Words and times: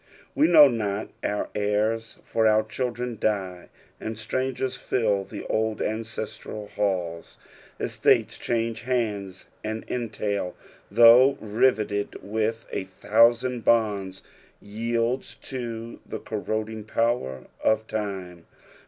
We 0.33 0.47
know 0.47 0.67
not 0.67 1.09
our 1.23 1.49
heirs, 1.53 2.17
for 2.23 2.47
our 2.47 2.63
children 2.63 3.19
die, 3.19 3.69
and 3.99 4.17
strangers 4.17 4.75
fill 4.75 5.25
the 5.25 5.45
old 5.45 5.79
ancestral 5.79 6.69
halla; 6.75 7.21
estates 7.79 8.39
change 8.39 8.81
hands, 8.81 9.45
and 9.63 9.85
entail, 9.87 10.55
though 10.89 11.37
riveted 11.39 12.15
with 12.23 12.65
a 12.71 12.83
thousand 12.85 13.63
bonds, 13.63 14.23
yields 14.59 15.35
to 15.35 15.99
the 16.07 16.17
corroding 16.19 16.83
power 16.83 17.45
of 17.63 17.85
time. 17.85 18.47